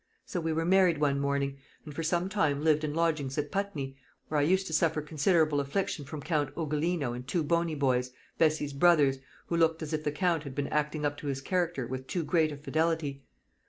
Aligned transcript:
So 0.25 0.41
we 0.41 0.51
were 0.51 0.65
married 0.65 0.97
one 0.99 1.19
morning; 1.19 1.59
and 1.85 1.93
for 1.93 2.01
some 2.01 2.27
time 2.27 2.63
lived 2.63 2.83
in 2.83 2.91
lodgings 2.95 3.37
at 3.37 3.51
Putney, 3.51 3.95
where 4.29 4.39
I 4.39 4.43
used 4.43 4.65
to 4.65 4.73
suffer 4.73 4.99
considerable 4.99 5.59
affliction 5.59 6.05
from 6.05 6.23
Count 6.23 6.49
Ugolino 6.55 7.13
and 7.13 7.27
two 7.27 7.43
bony 7.43 7.75
boys, 7.75 8.09
Bessie's 8.39 8.73
brothers, 8.73 9.19
who 9.45 9.55
looked 9.57 9.83
as 9.83 9.93
if 9.93 10.03
the 10.03 10.11
Count 10.11 10.41
had 10.41 10.55
been 10.55 10.69
acting 10.69 11.05
up 11.05 11.17
to 11.19 11.27
his 11.27 11.39
character 11.39 11.85
with 11.85 12.07
too 12.07 12.23
great 12.23 12.51
a 12.51 12.57
fidelity. 12.57 13.21